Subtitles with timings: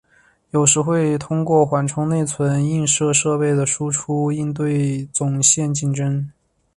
[0.49, 6.27] 有时会通过缓冲内存映射设备的输出应对总线竞争。